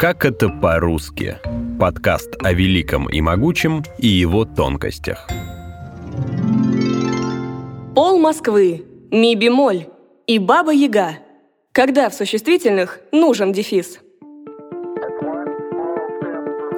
Как 0.00 0.24
это 0.24 0.48
по-русски? 0.48 1.36
Подкаст 1.78 2.34
о 2.42 2.54
великом 2.54 3.06
и 3.10 3.20
могучем 3.20 3.82
и 3.98 4.06
его 4.06 4.46
тонкостях. 4.46 5.28
Пол 7.94 8.18
Москвы, 8.18 8.86
ми 9.10 9.36
бемоль 9.36 9.88
и 10.26 10.38
баба 10.38 10.72
Яга. 10.72 11.18
Когда 11.72 12.08
в 12.08 12.14
существительных 12.14 13.00
нужен 13.12 13.52
дефис? 13.52 13.98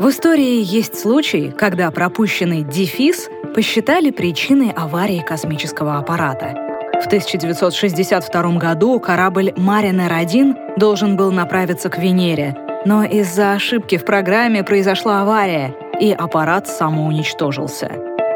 В 0.00 0.08
истории 0.08 0.60
есть 0.60 0.98
случаи, 0.98 1.54
когда 1.56 1.92
пропущенный 1.92 2.64
дефис 2.64 3.30
посчитали 3.54 4.10
причиной 4.10 4.72
аварии 4.72 5.24
космического 5.24 5.96
аппарата. 5.96 6.56
В 7.00 7.06
1962 7.06 8.58
году 8.58 8.98
корабль 8.98 9.52
«Маринер-1» 9.56 10.76
должен 10.76 11.16
был 11.16 11.30
направиться 11.30 11.88
к 11.88 11.98
Венере, 11.98 12.56
но 12.84 13.04
из-за 13.04 13.52
ошибки 13.52 13.96
в 13.96 14.04
программе 14.04 14.64
произошла 14.64 15.22
авария, 15.22 15.74
и 16.00 16.12
аппарат 16.12 16.66
самоуничтожился. 16.68 17.92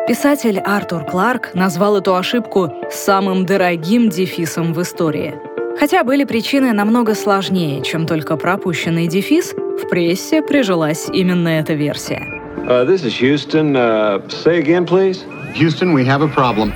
Писатель 0.06 0.60
Артур 0.60 1.04
Кларк 1.04 1.54
назвал 1.54 1.96
эту 1.96 2.14
ошибку 2.14 2.72
самым 2.90 3.44
дорогим 3.44 4.08
дефисом 4.08 4.72
в 4.72 4.80
истории. 4.82 5.34
Хотя 5.78 6.04
были 6.04 6.24
причины 6.24 6.72
намного 6.72 7.14
сложнее, 7.14 7.82
чем 7.82 8.06
только 8.06 8.36
пропущенный 8.36 9.08
дефис, 9.08 9.52
в 9.52 9.88
прессе 9.88 10.42
прижилась 10.42 11.08
именно 11.12 11.48
эта 11.48 11.74
версия. 11.74 12.22
Uh, 12.68 12.84
this 12.84 13.04
is 13.04 13.20
Houston. 13.20 13.76
Uh, 13.76 14.26
say 14.28 14.58
again, 14.60 14.86
please. 14.86 15.24
Houston, 15.54 15.92
we 15.92 16.04
have 16.04 16.22
a 16.22 16.28
problem. 16.28 16.72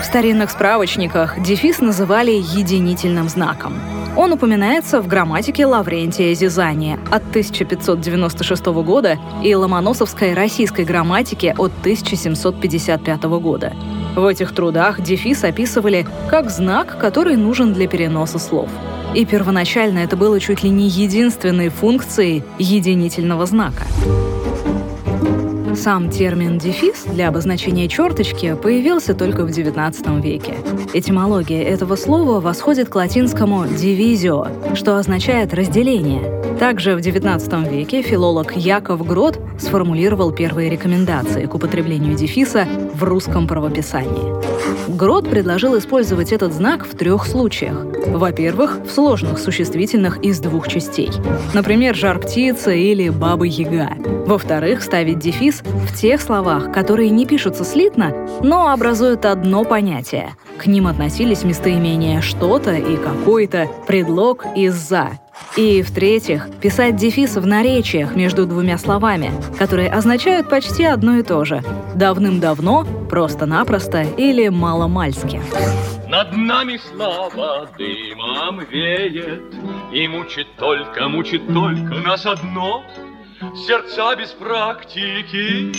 В 0.00 0.04
старинных 0.04 0.50
справочниках 0.50 1.40
дефис 1.42 1.80
называли 1.80 2.30
единительным 2.30 3.28
знаком. 3.28 3.74
Он 4.16 4.32
упоминается 4.32 5.02
в 5.02 5.08
грамматике 5.08 5.66
Лаврентия 5.66 6.32
Зизания 6.32 6.98
от 7.10 7.22
1596 7.28 8.66
года 8.66 9.18
и 9.44 9.54
Ломоносовской 9.54 10.32
российской 10.32 10.86
грамматике 10.86 11.54
от 11.58 11.70
1755 11.80 13.24
года. 13.24 13.74
В 14.16 14.24
этих 14.26 14.54
трудах 14.54 15.02
дефис 15.02 15.44
описывали 15.44 16.06
как 16.30 16.50
знак, 16.50 16.96
который 16.98 17.36
нужен 17.36 17.74
для 17.74 17.86
переноса 17.86 18.38
слов. 18.38 18.70
И 19.14 19.26
первоначально 19.26 19.98
это 19.98 20.16
было 20.16 20.40
чуть 20.40 20.62
ли 20.62 20.70
не 20.70 20.88
единственной 20.88 21.68
функцией 21.68 22.42
единительного 22.58 23.44
знака. 23.44 23.82
Сам 25.76 26.08
термин 26.10 26.58
«дефис» 26.58 27.04
для 27.04 27.28
обозначения 27.28 27.86
черточки 27.86 28.54
появился 28.54 29.14
только 29.14 29.44
в 29.44 29.50
XIX 29.50 30.20
веке. 30.22 30.54
Этимология 30.94 31.62
этого 31.62 31.96
слова 31.96 32.40
восходит 32.40 32.88
к 32.88 32.94
латинскому 32.94 33.64
«divisio», 33.66 34.74
что 34.74 34.96
означает 34.96 35.52
«разделение». 35.52 36.58
Также 36.58 36.96
в 36.96 37.00
XIX 37.00 37.70
веке 37.70 38.00
филолог 38.00 38.56
Яков 38.56 39.06
Грот 39.06 39.38
сформулировал 39.58 40.32
первые 40.32 40.70
рекомендации 40.70 41.44
к 41.44 41.54
употреблению 41.54 42.16
дефиса 42.16 42.66
в 42.94 43.04
русском 43.04 43.46
правописании. 43.46 44.55
Грот 44.88 45.28
предложил 45.28 45.76
использовать 45.78 46.32
этот 46.32 46.52
знак 46.52 46.86
в 46.86 46.96
трех 46.96 47.26
случаях. 47.26 47.84
Во-первых, 48.06 48.80
в 48.84 48.90
сложных 48.90 49.38
существительных 49.38 50.22
из 50.22 50.38
двух 50.38 50.68
частей. 50.68 51.10
Например, 51.54 51.94
«жар-птица» 51.94 52.70
или 52.70 53.08
«баба-яга». 53.08 53.90
Во-вторых, 54.26 54.82
ставить 54.82 55.18
дефис 55.18 55.62
в 55.62 55.96
тех 55.96 56.20
словах, 56.20 56.72
которые 56.72 57.10
не 57.10 57.26
пишутся 57.26 57.64
слитно, 57.64 58.14
но 58.42 58.72
образуют 58.72 59.24
одно 59.24 59.64
понятие. 59.64 60.30
К 60.58 60.66
ним 60.66 60.86
относились 60.86 61.44
местоимения 61.44 62.20
«что-то» 62.20 62.74
и 62.74 62.96
«какой-то», 62.96 63.68
предлог 63.86 64.46
и 64.56 64.68
«за», 64.68 65.10
и, 65.56 65.82
в-третьих, 65.82 66.48
писать 66.60 66.96
дефис 66.96 67.36
в 67.36 67.46
наречиях 67.46 68.14
между 68.14 68.46
двумя 68.46 68.76
словами, 68.76 69.32
которые 69.58 69.90
означают 69.90 70.50
почти 70.50 70.84
одно 70.84 71.16
и 71.16 71.22
то 71.22 71.44
же. 71.44 71.62
Давным-давно, 71.94 72.86
просто-напросто 73.08 74.02
или 74.02 74.48
маломальски. 74.48 75.40
Над 76.08 76.36
нами 76.36 76.78
слава 76.92 77.68
дымом 77.78 78.64
веет, 78.70 79.42
И 79.92 80.06
мучит 80.08 80.46
только, 80.58 81.08
мучит 81.08 81.46
только 81.52 81.94
нас 82.06 82.26
одно. 82.26 82.84
Сердца 83.66 84.14
без 84.16 84.30
практики 84.30 85.72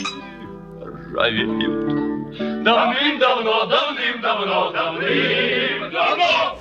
ржавеют. 0.82 2.64
Давным-давно, 2.64 3.66
давным-давно, 3.68 4.72
давным-давно. 4.72 6.58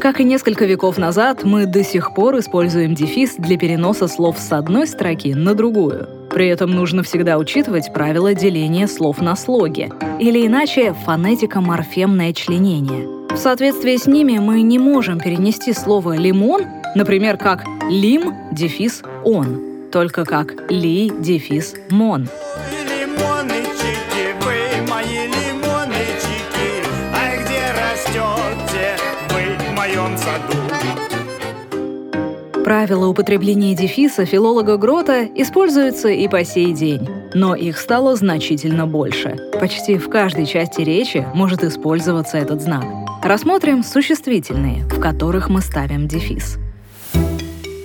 Как 0.00 0.20
и 0.20 0.24
несколько 0.24 0.64
веков 0.64 0.96
назад, 0.96 1.42
мы 1.42 1.66
до 1.66 1.82
сих 1.82 2.14
пор 2.14 2.38
используем 2.38 2.94
дефис 2.94 3.34
для 3.36 3.58
переноса 3.58 4.06
слов 4.06 4.38
с 4.38 4.52
одной 4.52 4.86
строки 4.86 5.34
на 5.34 5.54
другую. 5.54 6.08
При 6.30 6.46
этом 6.46 6.70
нужно 6.70 7.02
всегда 7.02 7.36
учитывать 7.36 7.92
правила 7.92 8.32
деления 8.32 8.86
слов 8.86 9.20
на 9.20 9.34
слоги, 9.34 9.90
или 10.20 10.46
иначе 10.46 10.94
фонетико-морфемное 11.04 12.32
членение. 12.32 13.08
В 13.28 13.36
соответствии 13.36 13.96
с 13.96 14.06
ними 14.06 14.38
мы 14.38 14.62
не 14.62 14.78
можем 14.78 15.18
перенести 15.18 15.72
слово 15.72 16.16
«лимон», 16.16 16.62
например, 16.94 17.36
как 17.36 17.64
«лим» 17.90 18.34
дефис 18.52 19.02
«он», 19.24 19.90
только 19.90 20.24
как 20.24 20.70
«ли» 20.70 21.10
дефис 21.10 21.74
«мон». 21.90 22.28
Правила 32.68 33.06
употребления 33.06 33.74
дефиса 33.74 34.26
филолога 34.26 34.76
Грота 34.76 35.24
используются 35.24 36.10
и 36.10 36.28
по 36.28 36.44
сей 36.44 36.74
день, 36.74 37.08
но 37.32 37.54
их 37.54 37.78
стало 37.78 38.14
значительно 38.14 38.86
больше. 38.86 39.38
Почти 39.58 39.96
в 39.96 40.10
каждой 40.10 40.44
части 40.44 40.82
речи 40.82 41.26
может 41.32 41.64
использоваться 41.64 42.36
этот 42.36 42.60
знак. 42.60 42.84
Рассмотрим 43.22 43.82
существительные, 43.82 44.84
в 44.84 45.00
которых 45.00 45.48
мы 45.48 45.62
ставим 45.62 46.08
дефис. 46.08 46.58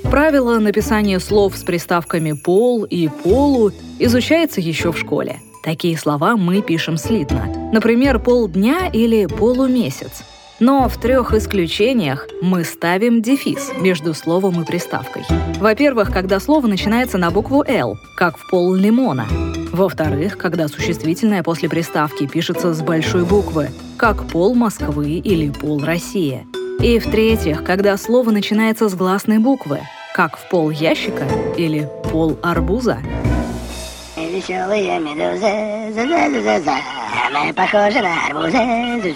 Правило 0.04 0.60
написания 0.60 1.22
слов 1.22 1.56
с 1.56 1.64
приставками 1.64 2.34
«пол» 2.34 2.84
и 2.84 3.08
«полу» 3.08 3.72
изучается 4.00 4.60
еще 4.60 4.92
в 4.92 5.00
школе. 5.00 5.40
Такие 5.64 5.98
слова 5.98 6.36
мы 6.36 6.62
пишем 6.62 6.98
слитно. 6.98 7.72
Например, 7.72 8.20
«полдня» 8.20 8.90
или 8.92 9.28
«полумесяц». 9.28 10.24
Но 10.66 10.88
в 10.88 10.98
трех 10.98 11.34
исключениях 11.34 12.26
мы 12.42 12.64
ставим 12.64 13.22
дефис 13.22 13.74
между 13.82 14.14
словом 14.14 14.62
и 14.62 14.66
приставкой. 14.66 15.24
Во-первых, 15.60 16.10
когда 16.10 16.40
слово 16.40 16.68
начинается 16.68 17.18
на 17.18 17.32
букву 17.32 17.66
«Л», 17.68 17.98
как 18.16 18.38
в 18.38 18.50
пол 18.50 18.74
лимона. 18.74 19.26
Во-вторых, 19.74 20.38
когда 20.38 20.70
существительное 20.70 21.44
после 21.44 21.68
приставки 21.68 22.28
пишется 22.28 22.74
с 22.74 22.82
большой 22.82 23.26
буквы, 23.26 23.72
как 23.98 24.26
пол 24.30 24.56
Москвы 24.56 25.16
или 25.16 25.50
пол 25.50 25.84
России. 25.84 26.48
И 26.80 26.98
в-третьих, 26.98 27.66
когда 27.66 27.98
слово 27.98 28.32
начинается 28.32 28.88
с 28.88 28.96
гласной 28.96 29.40
буквы, 29.40 29.82
как 30.16 30.38
в 30.38 30.48
пол 30.48 30.70
ящика 30.70 31.26
или 31.58 31.90
пол 32.10 32.40
арбуза. 32.42 33.00
Веселые 34.16 34.98
медузы, 34.98 35.94
мы 37.34 37.54
похожи 37.54 38.00
на 38.00 38.28
арбузы. 38.28 39.16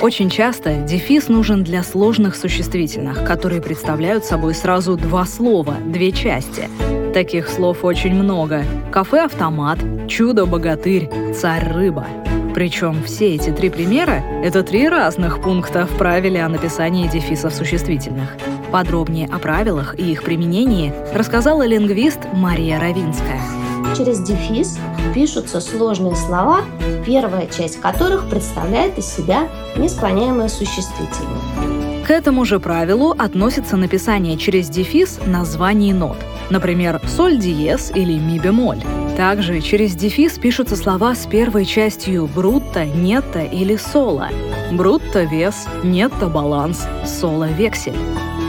Очень 0.00 0.30
часто 0.30 0.74
дефис 0.74 1.28
нужен 1.28 1.64
для 1.64 1.82
сложных 1.82 2.36
существительных, 2.36 3.24
которые 3.24 3.62
представляют 3.62 4.24
собой 4.24 4.54
сразу 4.54 4.96
два 4.96 5.24
слова, 5.24 5.74
две 5.84 6.12
части. 6.12 6.68
Таких 7.14 7.48
слов 7.48 7.84
очень 7.84 8.14
много. 8.14 8.64
Кафе-автомат, 8.92 9.78
чудо-богатырь, 10.08 11.08
царь-рыба. 11.34 12.06
Причем 12.54 13.02
все 13.02 13.34
эти 13.34 13.50
три 13.50 13.70
примера— 13.70 14.22
это 14.44 14.62
три 14.62 14.88
разных 14.88 15.42
пункта 15.42 15.86
в 15.86 15.96
правиле 15.96 16.42
о 16.42 16.48
написании 16.48 17.08
дефисов 17.08 17.54
существительных. 17.54 18.36
Подробнее 18.70 19.28
о 19.32 19.38
правилах 19.38 19.98
и 19.98 20.12
их 20.12 20.22
применении 20.22 20.92
рассказала 21.14 21.66
лингвист 21.66 22.20
Мария 22.32 22.78
Равинская. 22.78 23.63
Через 23.96 24.20
дефис 24.20 24.78
пишутся 25.14 25.60
сложные 25.60 26.16
слова, 26.16 26.62
первая 27.06 27.46
часть 27.46 27.80
которых 27.80 28.28
представляет 28.28 28.98
из 28.98 29.06
себя 29.06 29.48
несклоняемое 29.76 30.48
существительное. 30.48 32.04
К 32.04 32.10
этому 32.10 32.44
же 32.44 32.60
правилу 32.60 33.14
относится 33.16 33.76
написание 33.76 34.36
через 34.36 34.68
дефис 34.68 35.20
названий 35.24 35.92
нот. 35.92 36.18
Например, 36.50 37.00
соль 37.06 37.38
диез 37.38 37.90
или 37.94 38.18
ми 38.18 38.38
бемоль. 38.38 38.82
Также 39.16 39.60
через 39.60 39.94
дефис 39.94 40.38
пишутся 40.38 40.76
слова 40.76 41.14
с 41.14 41.24
первой 41.26 41.64
частью 41.64 42.26
брутто, 42.26 42.84
нетто 42.84 43.40
или 43.40 43.76
соло. 43.76 44.28
Брутто– 44.72 45.22
вес, 45.24 45.66
нетто– 45.82 46.26
баланс, 46.28 46.86
соло– 47.06 47.48
вексель. 47.58 47.96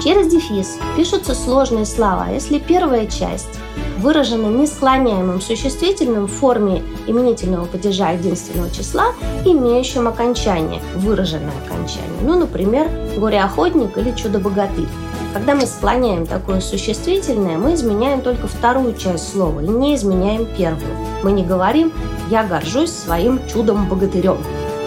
Через 0.03 0.27
дефис 0.27 0.77
пишутся 0.95 1.33
сложные 1.33 1.85
слова, 1.85 2.27
если 2.29 2.59
первая 2.59 3.07
часть 3.07 3.59
выражена 3.97 4.47
несклоняемым 4.47 5.41
существительным 5.41 6.27
в 6.27 6.31
форме 6.31 6.83
именительного 7.07 7.65
падежа 7.65 8.11
единственного 8.11 8.69
числа, 8.69 9.13
имеющим 9.45 10.07
окончание, 10.07 10.81
выраженное 10.95 11.53
окончание. 11.65 12.21
Ну, 12.21 12.37
например, 12.37 12.87
горе-охотник 13.17 13.97
или 13.97 14.11
чудо-богатырь. 14.11 14.87
Когда 15.33 15.55
мы 15.55 15.65
склоняем 15.65 16.25
такое 16.27 16.61
существительное, 16.61 17.57
мы 17.57 17.73
изменяем 17.73 18.21
только 18.21 18.47
вторую 18.47 18.95
часть 18.95 19.33
слова 19.33 19.59
и 19.59 19.67
не 19.67 19.95
изменяем 19.95 20.45
первую. 20.57 20.95
Мы 21.23 21.31
не 21.31 21.43
говорим 21.43 21.91
«я 22.29 22.43
горжусь 22.43 22.91
своим 22.91 23.39
чудом-богатырем», 23.47 24.37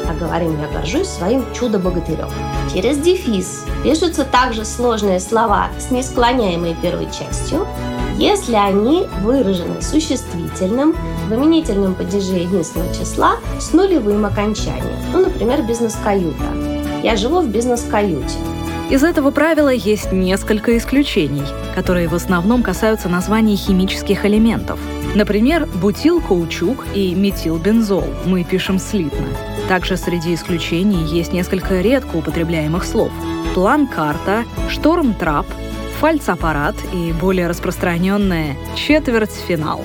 а 0.08 0.14
говорим 0.14 0.60
«я 0.60 0.68
горжусь 0.68 1.08
своим 1.08 1.44
чудо-богатырем». 1.54 2.28
Через 2.72 2.98
дефис 2.98 3.64
пишутся 3.82 4.24
также 4.24 4.64
сложные 4.64 5.20
слова 5.20 5.68
с 5.78 5.90
несклоняемой 5.90 6.74
первой 6.80 7.06
частью, 7.06 7.66
если 8.16 8.54
они 8.54 9.06
выражены 9.22 9.80
существительным 9.80 10.94
в 11.28 11.34
именительном 11.34 11.94
падеже 11.94 12.34
единственного 12.34 12.92
числа 12.94 13.36
с 13.60 13.72
нулевым 13.72 14.24
окончанием. 14.24 14.96
Ну, 15.12 15.20
например, 15.20 15.62
бизнес-каюта. 15.62 16.44
Я 17.02 17.16
живу 17.16 17.40
в 17.40 17.48
бизнес-каюте. 17.48 18.38
Из 18.90 19.04
этого 19.04 19.30
правила 19.30 19.68
есть 19.68 20.12
несколько 20.12 20.76
исключений, 20.78 21.44
которые 21.74 22.08
в 22.08 22.14
основном 22.14 22.62
касаются 22.62 23.10
названий 23.10 23.54
химических 23.54 24.24
элементов. 24.24 24.80
Например, 25.14 25.68
бутил-каучук 25.74 26.86
и 26.94 27.14
метилбензол 27.14 28.04
мы 28.24 28.44
пишем 28.44 28.78
слитно. 28.78 29.26
Также 29.68 29.98
среди 29.98 30.34
исключений 30.34 31.04
есть 31.04 31.34
несколько 31.34 31.80
редко 31.80 32.16
употребляемых 32.16 32.84
слов. 32.84 33.12
План-карта, 33.54 34.44
шторм-трап, 34.70 35.46
фальц-аппарат 36.00 36.74
и 36.94 37.12
более 37.12 37.48
распространенное 37.48 38.56
четверть-финал. 38.74 39.82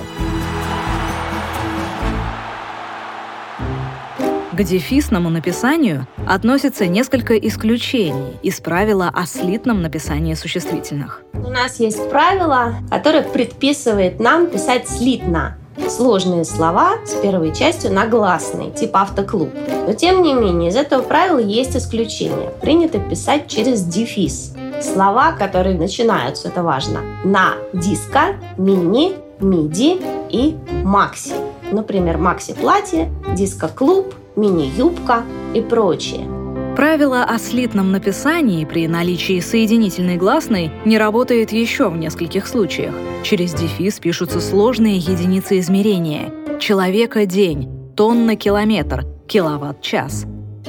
К 4.53 4.63
дефисному 4.63 5.29
написанию 5.29 6.07
относится 6.27 6.85
несколько 6.85 7.35
исключений 7.35 8.37
из 8.41 8.61
правила 8.61 9.11
о 9.13 9.25
слитном 9.25 9.81
написании 9.81 10.35
существительных. 10.35 11.23
У 11.33 11.49
нас 11.49 11.79
есть 11.79 12.09
правило, 12.09 12.75
которое 12.89 13.23
предписывает 13.23 14.19
нам 14.21 14.47
писать 14.47 14.87
слитно 14.87 15.57
сложные 15.89 16.45
слова 16.45 16.93
с 17.05 17.13
первой 17.13 17.53
частью 17.53 17.91
на 17.91 18.07
гласные, 18.07 18.71
типа 18.71 19.01
автоклуб. 19.01 19.49
Но 19.87 19.93
тем 19.93 20.21
не 20.21 20.33
менее, 20.33 20.69
из 20.69 20.75
этого 20.75 21.01
правила 21.01 21.39
есть 21.39 21.75
исключение. 21.75 22.51
Принято 22.61 22.99
писать 22.99 23.47
через 23.47 23.83
дефис. 23.83 24.53
Слова, 24.81 25.31
которые 25.31 25.77
начинаются, 25.77 26.49
это 26.49 26.63
важно, 26.63 27.01
на 27.23 27.53
диско, 27.73 28.35
мини, 28.57 29.13
миди 29.39 30.01
и 30.29 30.55
макси. 30.83 31.33
Например, 31.71 32.17
макси-платье, 32.17 33.11
диско-клуб, 33.33 34.13
мини-юбка 34.35 35.23
и 35.53 35.61
прочее. 35.61 36.27
Правило 36.75 37.23
о 37.23 37.37
слитном 37.37 37.91
написании 37.91 38.65
при 38.65 38.87
наличии 38.87 39.39
соединительной 39.39 40.17
гласной 40.17 40.71
не 40.85 40.97
работает 40.97 41.51
еще 41.51 41.87
в 41.87 41.97
нескольких 41.97 42.47
случаях. 42.47 42.95
Через 43.23 43.53
дефис 43.53 43.99
пишутся 43.99 44.41
сложные 44.41 44.97
единицы 44.97 45.59
измерения. 45.59 46.33
Человека-день, 46.59 47.69
тонна-километр, 47.95 49.05
киловатт-час. 49.27 50.25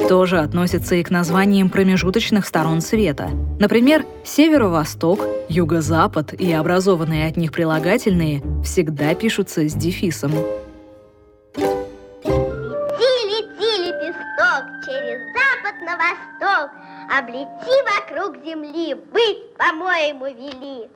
Тоже 0.08 0.40
относится 0.40 0.94
и 0.96 1.02
к 1.02 1.10
названиям 1.10 1.70
промежуточных 1.70 2.46
сторон 2.46 2.82
света. 2.82 3.30
Например, 3.58 4.04
северо-восток, 4.24 5.26
юго-запад 5.48 6.34
и 6.34 6.52
образованные 6.52 7.28
от 7.28 7.38
них 7.38 7.50
прилагательные 7.50 8.42
всегда 8.62 9.14
пишутся 9.14 9.66
с 9.66 9.72
дефисом. 9.72 10.32
На 15.94 15.98
восток, 15.98 16.70
облети 17.18 17.76
вокруг 17.84 18.44
земли, 18.44 18.94
быть, 18.94 19.56
по-моему, 19.56 20.26
вели. 20.26 20.88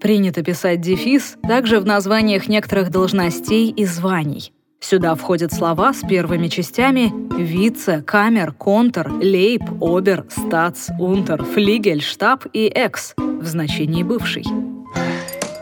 Принято 0.00 0.42
писать 0.42 0.80
дефис 0.80 1.36
также 1.42 1.80
в 1.80 1.86
названиях 1.86 2.48
некоторых 2.48 2.90
должностей 2.90 3.70
и 3.70 3.84
званий. 3.84 4.52
Сюда 4.80 5.14
входят 5.14 5.52
слова 5.52 5.92
с 5.94 6.00
первыми 6.00 6.48
частями 6.48 7.12
вице, 7.40 8.02
камер, 8.02 8.52
контр, 8.52 9.08
лейб, 9.12 9.62
обер, 9.80 10.26
стац, 10.28 10.88
унтер, 10.98 11.44
флигель, 11.44 12.02
штаб 12.02 12.46
и 12.52 12.66
экс 12.66 13.14
в 13.16 13.46
значении 13.46 14.02
бывший. 14.02 14.44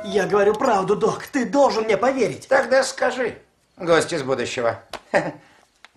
Я 0.06 0.26
говорю 0.26 0.54
правду, 0.54 0.96
док. 0.96 1.24
Ты 1.30 1.44
должен 1.44 1.84
мне 1.84 1.98
поверить. 1.98 2.48
Тогда 2.48 2.82
скажи, 2.82 3.36
гость 3.76 4.14
из 4.14 4.22
будущего. 4.22 4.80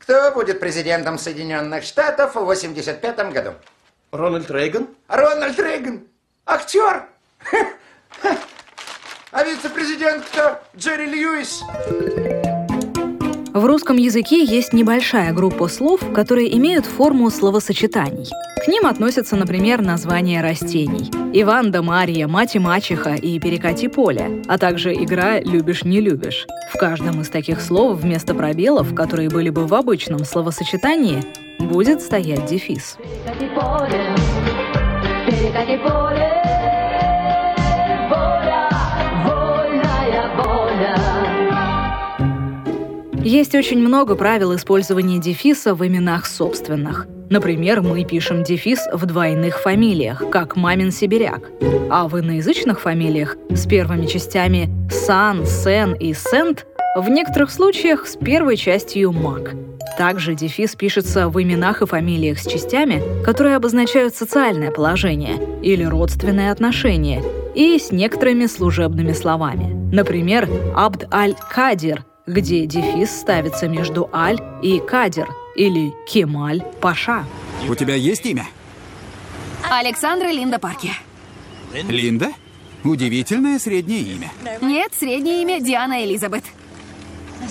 Кто 0.03 0.31
будет 0.33 0.59
президентом 0.59 1.17
Соединенных 1.17 1.85
Штатов 1.85 2.35
в 2.35 2.43
85 2.43 3.31
году? 3.31 3.53
Рональд 4.11 4.51
Рейган? 4.51 4.89
Рональд 5.07 5.57
Рейган. 5.57 6.07
Актер. 6.45 7.07
А 9.31 9.43
вице-президент 9.43 10.25
кто? 10.25 10.61
Джерри 10.77 11.07
Льюис. 11.07 11.63
В 13.53 13.65
русском 13.65 13.97
языке 13.97 14.43
есть 14.43 14.73
небольшая 14.73 15.31
группа 15.31 15.67
слов, 15.67 16.01
которые 16.11 16.57
имеют 16.57 16.87
форму 16.87 17.29
словосочетаний. 17.29 18.27
К 18.65 18.67
ним 18.67 18.87
относятся, 18.87 19.35
например, 19.35 19.83
названия 19.83 20.41
растений. 20.41 21.11
Иван 21.33 21.69
да 21.69 21.83
Марья, 21.83 22.27
мать 22.27 22.55
и 22.55 22.59
мачеха 22.59 23.13
и 23.13 23.39
перекати 23.39 23.89
поле, 23.89 24.41
а 24.47 24.57
также 24.57 24.91
игра 24.95 25.39
«любишь-не 25.39 26.01
любишь». 26.01 26.47
В 26.73 26.79
каждом 26.79 27.21
из 27.21 27.29
таких 27.29 27.61
слов 27.61 27.99
вместо 27.99 28.33
пробелов, 28.33 28.95
которые 28.95 29.29
были 29.29 29.51
бы 29.51 29.67
в 29.67 29.75
обычном 29.75 30.25
словосочетании, 30.25 31.23
будет 31.59 32.01
стоять 32.01 32.47
дефис. 32.47 32.97
Перекати 32.97 33.53
поле, 33.53 34.15
перекати 35.27 35.77
поле. 35.77 36.42
Есть 43.23 43.55
очень 43.55 43.79
много 43.79 44.15
правил 44.15 44.53
использования 44.53 45.17
дефиса 45.17 45.73
в 45.73 45.87
именах 45.87 46.25
собственных. 46.25 47.07
Например, 47.29 47.81
мы 47.81 48.03
пишем 48.03 48.43
дефис 48.43 48.85
в 48.91 49.05
двойных 49.05 49.61
фамилиях, 49.61 50.29
как 50.29 50.57
мамин 50.57 50.91
сибиряк. 50.91 51.49
А 51.89 52.09
в 52.09 52.19
иноязычных 52.19 52.81
фамилиях 52.81 53.37
с 53.49 53.65
первыми 53.65 54.07
частями 54.07 54.69
сан, 54.91 55.45
сен 55.45 55.93
и 55.93 56.13
сент 56.13 56.65
в 56.97 57.07
некоторых 57.07 57.49
случаях 57.49 58.07
с 58.07 58.17
первой 58.17 58.57
частью 58.57 59.13
мак. 59.13 59.55
Также 59.97 60.35
дефис 60.35 60.75
пишется 60.75 61.29
в 61.29 61.41
именах 61.41 61.81
и 61.81 61.85
фамилиях 61.85 62.39
с 62.39 62.45
частями, 62.45 63.01
которые 63.23 63.55
обозначают 63.55 64.15
социальное 64.15 64.69
положение 64.69 65.37
или 65.61 65.85
родственные 65.85 66.51
отношения, 66.51 67.23
и 67.55 67.79
с 67.79 67.91
некоторыми 67.91 68.47
служебными 68.47 69.13
словами. 69.13 69.73
Например, 69.93 70.49
Абд 70.75 71.05
аль-Кадир 71.13 72.03
где 72.25 72.65
дефис 72.65 73.11
ставится 73.11 73.67
между 73.67 74.09
Аль 74.13 74.39
и 74.61 74.79
Кадир 74.79 75.27
или 75.55 75.93
Кемаль 76.07 76.61
Паша. 76.81 77.25
У 77.67 77.75
тебя 77.75 77.95
есть 77.95 78.25
имя? 78.25 78.47
Александра 79.69 80.27
Линда 80.27 80.59
Парки. 80.59 80.91
Линда? 81.73 82.31
Удивительное 82.83 83.59
среднее 83.59 84.01
имя. 84.01 84.31
Нет, 84.61 84.91
среднее 84.97 85.41
имя 85.41 85.61
Диана 85.61 86.03
Элизабет. 86.03 86.43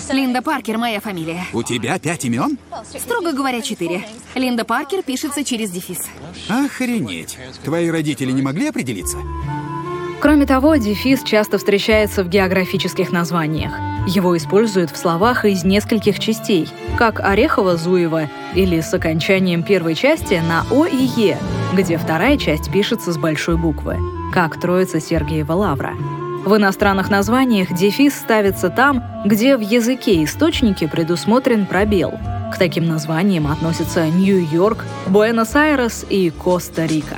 Линда 0.09 0.41
Паркер 0.41 0.77
моя 0.77 0.99
фамилия. 0.99 1.45
У 1.53 1.61
тебя 1.61 1.99
пять 1.99 2.25
имен? 2.25 2.57
Строго 2.97 3.31
говоря, 3.31 3.61
четыре. 3.61 4.03
Линда 4.33 4.65
Паркер 4.65 5.03
пишется 5.03 5.43
через 5.43 5.69
дефис. 5.69 5.99
Охренеть. 6.49 7.37
Твои 7.63 7.89
родители 7.89 8.31
не 8.31 8.41
могли 8.41 8.67
определиться? 8.67 9.17
Кроме 10.23 10.45
того, 10.45 10.77
дефис 10.77 11.21
часто 11.21 11.57
встречается 11.57 12.23
в 12.23 12.29
географических 12.29 13.11
названиях. 13.11 13.73
Его 14.07 14.37
используют 14.37 14.89
в 14.89 14.95
словах 14.95 15.43
из 15.43 15.65
нескольких 15.65 16.17
частей, 16.17 16.69
как 16.97 17.19
Орехово-Зуево 17.19 18.29
или 18.55 18.79
с 18.79 18.93
окончанием 18.93 19.63
первой 19.63 19.95
части 19.95 20.41
на 20.47 20.65
О 20.71 20.85
и 20.85 21.09
Е, 21.17 21.37
где 21.73 21.97
вторая 21.97 22.37
часть 22.37 22.71
пишется 22.71 23.11
с 23.11 23.17
большой 23.17 23.57
буквы, 23.57 23.97
как 24.33 24.57
Троица 24.61 25.01
Сергиева 25.01 25.51
Лавра. 25.51 25.93
В 26.45 26.55
иностранных 26.55 27.09
названиях 27.09 27.73
дефис 27.73 28.15
ставится 28.15 28.69
там, 28.69 29.03
где 29.25 29.57
в 29.57 29.59
языке 29.59 30.23
источники 30.23 30.87
предусмотрен 30.87 31.65
пробел. 31.65 32.13
К 32.53 32.57
таким 32.57 32.87
названиям 32.87 33.47
относятся 33.47 34.07
Нью-Йорк, 34.07 34.85
Буэнос-Айрес 35.07 36.05
и 36.09 36.29
Коста-Рика. 36.29 37.17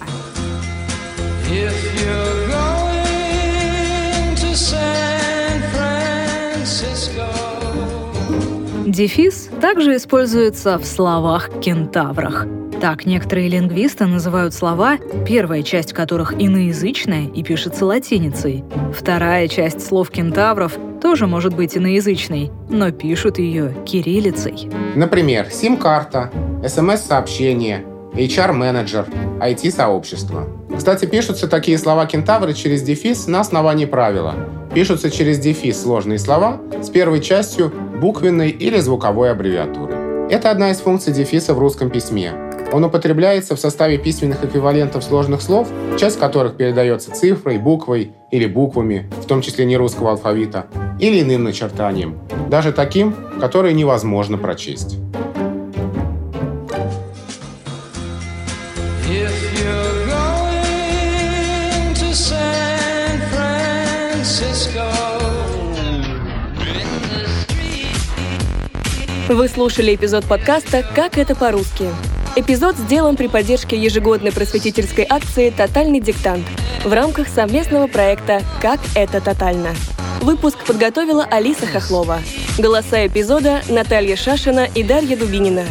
Дефис 8.96 9.50
также 9.60 9.98
используется 9.98 10.80
в 10.80 10.86
словах-кентаврах. 10.86 12.48
Так 12.80 13.06
некоторые 13.06 13.50
лингвисты 13.50 14.06
называют 14.06 14.54
слова, 14.54 14.98
первая 15.28 15.64
часть 15.64 15.92
которых 15.92 16.34
иноязычная 16.40 17.28
и 17.28 17.44
пишется 17.44 17.86
латиницей. 17.86 18.64
Вторая 18.98 19.50
часть 19.50 19.86
слов 19.86 20.12
кентавров 20.12 20.78
тоже 21.02 21.28
может 21.28 21.54
быть 21.58 21.76
иноязычной, 21.76 22.52
но 22.70 22.92
пишут 22.92 23.38
ее 23.38 23.76
кириллицей. 23.86 24.70
Например, 24.96 25.48
сим-карта, 25.52 26.32
смс-сообщение, 26.66 27.84
HR-менеджер, 28.14 29.08
IT-сообщество. 29.42 30.48
Кстати, 30.78 31.04
пишутся 31.04 31.50
такие 31.50 31.78
слова 31.78 32.06
кентавры 32.06 32.54
через 32.54 32.82
дефис 32.82 33.28
на 33.28 33.42
основании 33.42 33.86
правила. 33.86 34.36
Пишутся 34.74 35.12
через 35.12 35.38
дефис 35.40 35.82
сложные 35.82 36.18
слова 36.18 36.62
с 36.82 36.90
первой 36.90 37.20
частью 37.20 37.74
буквенной 38.00 38.50
или 38.50 38.80
звуковой 38.80 39.32
аббревиатуры. 39.32 40.28
Это 40.30 40.52
одна 40.52 40.72
из 40.72 40.80
функций 40.80 41.14
дефиса 41.14 41.54
в 41.54 41.60
русском 41.60 41.90
письме. 41.90 42.34
Он 42.72 42.84
употребляется 42.84 43.56
в 43.56 43.60
составе 43.60 43.98
письменных 43.98 44.44
эквивалентов 44.44 45.04
сложных 45.04 45.42
слов, 45.42 45.70
часть 45.98 46.20
которых 46.20 46.58
передается 46.58 47.12
цифрой, 47.12 47.58
буквой 47.58 48.12
или 48.32 48.48
буквами, 48.48 49.10
в 49.22 49.26
том 49.26 49.42
числе 49.42 49.66
нерусского 49.66 50.12
алфавита, 50.12 50.66
или 51.00 51.22
иным 51.22 51.44
начертанием, 51.44 52.18
даже 52.50 52.72
таким, 52.72 53.16
которые 53.40 53.74
невозможно 53.74 54.38
прочесть. 54.38 54.98
Вы 69.28 69.50
слушали 69.50 69.96
эпизод 69.96 70.26
подкаста 70.26 70.86
«Как 70.94 71.18
это 71.18 71.34
по-русски». 71.34 71.90
Эпизод 72.36 72.78
сделан 72.78 73.16
при 73.16 73.26
поддержке 73.26 73.76
ежегодной 73.76 74.32
просветительской 74.32 75.04
акции 75.10 75.50
«Тотальный 75.50 76.00
диктант» 76.00 76.46
в 76.84 76.94
рамках 76.94 77.28
совместного 77.28 77.88
проекта 77.88 78.44
«Как 78.62 78.80
это 78.94 79.22
тотально». 79.22 79.74
Выпуск 80.22 80.64
подготовила 80.64 81.26
Алиса 81.26 81.66
Хохлова. 81.66 82.20
Голоса 82.60 83.08
эпизода— 83.08 83.64
Наталья 83.68 84.16
Шашина 84.16 84.68
и 84.76 84.84
Дарья 84.84 85.18
Дубинина. 85.18 85.64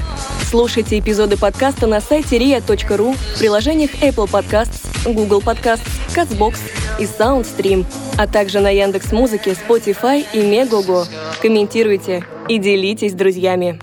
Слушайте 0.50 0.98
эпизоды 0.98 1.36
подкаста 1.36 1.86
на 1.86 2.00
сайте 2.00 2.38
ria.ru, 2.38 3.14
в 3.14 3.38
приложениях 3.38 3.90
Apple 4.02 4.28
Podcasts, 4.28 4.84
Google 5.04 5.40
Podcasts, 5.40 5.88
CastBox 6.12 6.56
и 6.98 7.04
SoundStream, 7.04 7.86
а 8.16 8.26
также 8.26 8.60
на 8.60 8.70
Яндекс.Музыке, 8.70 9.52
Spotify 9.52 10.24
и 10.32 10.42
Мегого. 10.42 11.06
Комментируйте 11.40 12.24
и 12.48 12.58
делитесь 12.58 13.12
с 13.12 13.14
друзьями. 13.14 13.78